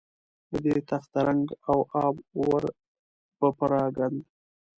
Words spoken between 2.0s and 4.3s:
آب ور بپراګند.